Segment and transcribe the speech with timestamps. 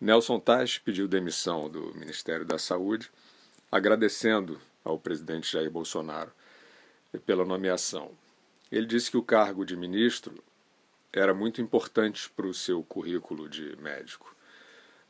[0.00, 3.10] Nelson Tais pediu demissão do Ministério da Saúde,
[3.70, 6.32] agradecendo ao presidente Jair Bolsonaro
[7.26, 8.10] pela nomeação.
[8.72, 10.42] Ele disse que o cargo de ministro
[11.12, 14.34] era muito importante para o seu currículo de médico.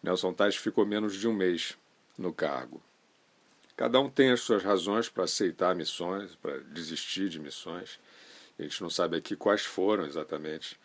[0.02, 1.78] Nelson Tais ficou menos de um mês
[2.18, 2.82] no cargo.
[3.76, 8.00] Cada um tem as suas razões para aceitar missões, para desistir de missões.
[8.58, 10.76] A gente não sabe aqui quais foram exatamente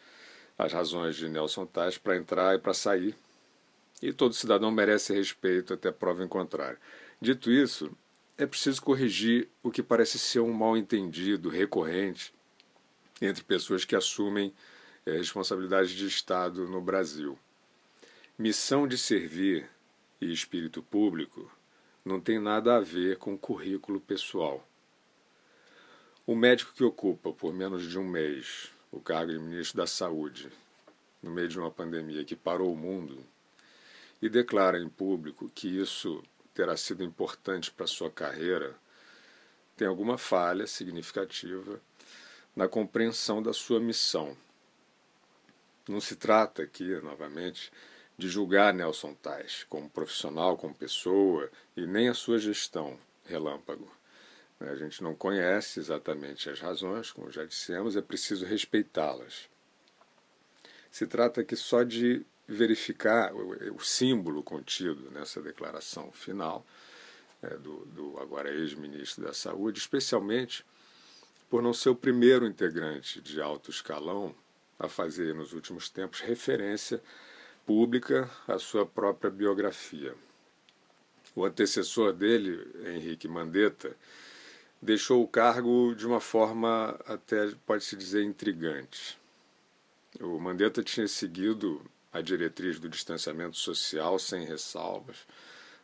[0.59, 3.15] as razões de Nelson Tais para entrar e para sair
[4.01, 6.77] e todo cidadão merece respeito até prova em contrário.
[7.21, 7.91] Dito isso,
[8.37, 12.33] é preciso corrigir o que parece ser um mal-entendido recorrente
[13.21, 14.53] entre pessoas que assumem
[15.05, 17.37] é, responsabilidades de Estado no Brasil.
[18.37, 19.69] Missão de servir
[20.19, 21.49] e espírito público
[22.03, 24.67] não tem nada a ver com currículo pessoal.
[26.27, 30.49] O médico que ocupa por menos de um mês o cargo de ministro da Saúde,
[31.21, 33.25] no meio de uma pandemia que parou o mundo,
[34.21, 36.23] e declara em público que isso
[36.53, 38.75] terá sido importante para sua carreira,
[39.75, 41.81] tem alguma falha significativa
[42.55, 44.35] na compreensão da sua missão.
[45.87, 47.71] Não se trata aqui, novamente,
[48.17, 53.91] de julgar Nelson Tais como profissional, como pessoa, e nem a sua gestão relâmpago.
[54.59, 59.49] A gente não conhece exatamente as razões, como já dissemos, é preciso respeitá-las.
[60.89, 66.65] Se trata aqui só de verificar o, o símbolo contido nessa declaração final
[67.41, 70.65] é, do, do agora ex-ministro da Saúde, especialmente
[71.49, 74.35] por não ser o primeiro integrante de alto escalão
[74.79, 77.01] a fazer nos últimos tempos referência
[77.65, 80.15] pública à sua própria biografia.
[81.35, 83.95] O antecessor dele, Henrique Mandetta,
[84.81, 89.17] deixou o cargo de uma forma até pode-se dizer intrigante.
[90.19, 91.81] O Mandetta tinha seguido
[92.15, 95.27] a diretriz do distanciamento social sem ressalvas,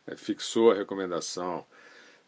[0.06, 1.66] né, fixou a recomendação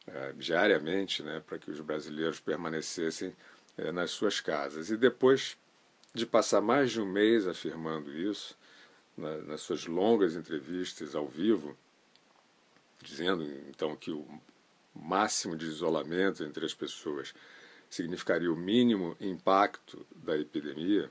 [0.07, 3.35] é, diariamente né, para que os brasileiros permanecessem
[3.79, 4.91] é, nas suas casas.
[4.91, 5.57] E depois
[6.13, 8.55] de passar mais de um mês afirmando isso,
[9.17, 11.75] na, nas suas longas entrevistas ao vivo,
[13.03, 14.27] dizendo então que o
[14.95, 17.35] máximo de isolamento entre as pessoas
[17.89, 21.11] significaria o mínimo impacto da epidemia,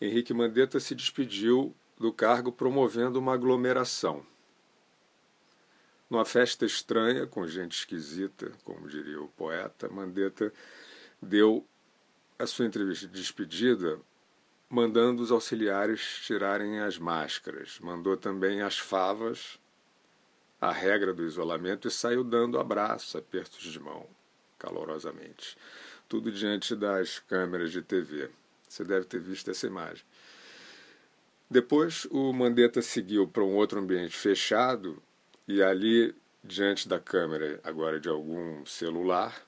[0.00, 4.26] Henrique Mandetta se despediu do cargo promovendo uma aglomeração.
[6.10, 10.52] Numa festa estranha, com gente esquisita, como diria o poeta, Mandetta
[11.22, 11.66] deu
[12.38, 13.98] a sua entrevista de despedida
[14.68, 17.78] mandando os auxiliares tirarem as máscaras.
[17.80, 19.58] Mandou também as favas,
[20.60, 24.06] a regra do isolamento, e saiu dando abraços, apertos de mão,
[24.58, 25.56] calorosamente.
[26.06, 28.30] Tudo diante das câmeras de TV.
[28.68, 30.04] Você deve ter visto essa imagem.
[31.54, 35.00] Depois o Mandetta seguiu para um outro ambiente fechado
[35.46, 39.40] e ali, diante da câmera agora de algum celular,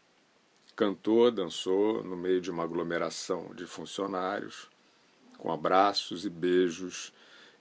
[0.77, 4.71] cantou, dançou no meio de uma aglomeração de funcionários,
[5.37, 7.13] com abraços e beijos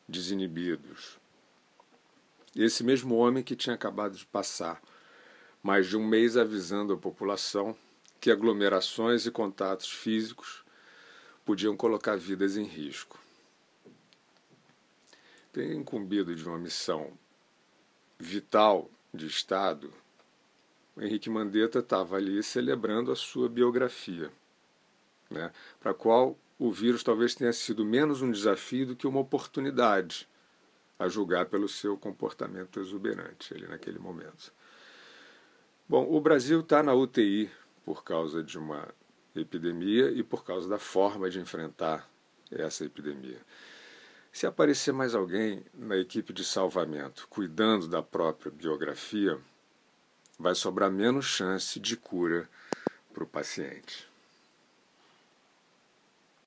[0.08, 1.18] desinibidos.
[2.56, 4.80] Esse mesmo homem que tinha acabado de passar
[5.64, 7.76] mais de um mês avisando a população
[8.22, 10.64] que aglomerações e contatos físicos
[11.44, 13.25] podiam colocar vidas em risco
[15.56, 17.18] tem incumbido de uma missão
[18.20, 19.90] vital de Estado,
[20.98, 24.30] o Henrique Mandetta estava ali celebrando a sua biografia,
[25.30, 29.22] né, para a qual o vírus talvez tenha sido menos um desafio do que uma
[29.22, 30.28] oportunidade,
[31.00, 34.52] a julgar pelo seu comportamento exuberante ali naquele momento.
[35.88, 37.50] Bom, o Brasil está na UTI
[37.86, 38.90] por causa de uma
[39.34, 42.10] epidemia e por causa da forma de enfrentar
[42.52, 43.40] essa epidemia.
[44.36, 49.40] Se aparecer mais alguém na equipe de salvamento cuidando da própria biografia,
[50.38, 52.50] vai sobrar menos chance de cura
[53.14, 54.10] para o paciente.